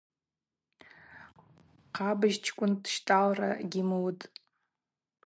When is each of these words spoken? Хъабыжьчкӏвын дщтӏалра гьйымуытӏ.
Хъабыжьчкӏвын 1.95 2.71
дщтӏалра 2.83 3.51
гьйымуытӏ. 3.71 4.23